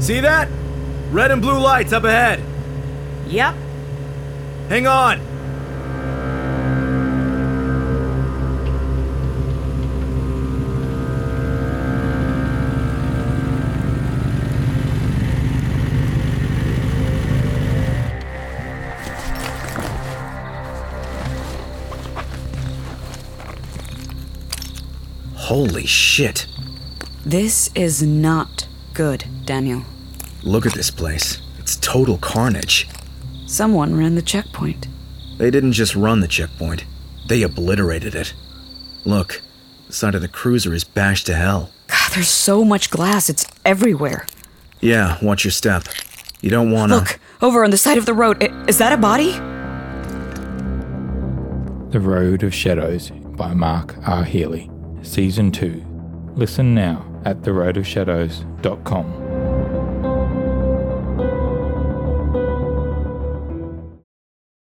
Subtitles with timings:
[0.00, 0.48] See that?
[1.10, 2.42] Red and blue lights up ahead.
[3.26, 3.54] Yep.
[4.68, 5.20] Hang on.
[25.36, 26.46] Holy shit.
[27.26, 29.84] This is not good, Daniel.
[30.42, 31.40] Look at this place.
[31.58, 32.88] It's total carnage.
[33.46, 34.88] Someone ran the checkpoint.
[35.38, 36.84] They didn't just run the checkpoint,
[37.28, 38.34] they obliterated it.
[39.04, 39.40] Look,
[39.86, 41.70] the side of the cruiser is bashed to hell.
[41.88, 44.26] God, there's so much glass, it's everywhere.
[44.80, 45.84] Yeah, watch your step.
[46.42, 46.96] You don't wanna.
[46.96, 48.42] Look, over on the side of the road.
[48.42, 49.32] I- Is that a body?
[51.90, 54.22] The Road of Shadows by Mark R.
[54.24, 54.70] Healy.
[55.02, 55.82] Season 2.
[56.36, 59.29] Listen now at theroadofshadows.com.